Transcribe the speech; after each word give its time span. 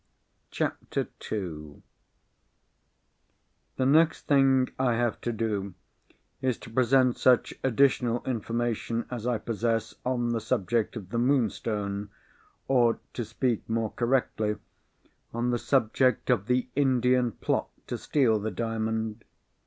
CHAPTER 0.49 1.09
II 1.31 1.83
The 3.75 3.85
next 3.85 4.25
thing 4.25 4.69
I 4.79 4.93
have 4.95 5.21
to 5.21 5.31
do, 5.31 5.75
is 6.41 6.57
to 6.61 6.71
present 6.71 7.17
such 7.19 7.53
additional 7.63 8.23
information 8.25 9.05
as 9.11 9.27
I 9.27 9.37
possess 9.37 9.93
on 10.03 10.29
the 10.31 10.41
subject 10.41 10.95
of 10.95 11.09
the 11.09 11.19
Moonstone, 11.19 12.09
or, 12.67 12.99
to 13.13 13.23
speak 13.23 13.69
more 13.69 13.91
correctly, 13.91 14.55
on 15.35 15.51
the 15.51 15.59
subject 15.59 16.31
of 16.31 16.47
the 16.47 16.67
Indian 16.75 17.33
plot 17.33 17.69
to 17.85 17.95
steal 17.95 18.39
the 18.39 18.49
Diamond. 18.49 19.23